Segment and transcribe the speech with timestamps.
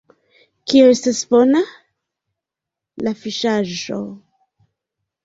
[0.71, 1.61] Kio estas bona?
[3.09, 3.99] la fiŝaĵo!